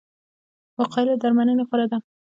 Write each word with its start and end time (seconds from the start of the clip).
وقایه 0.79 1.05
له 1.09 1.15
درملنې 1.21 1.63
غوره 1.67 1.85
ده 1.91 1.97